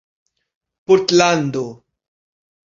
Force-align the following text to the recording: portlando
portlando 0.87 1.67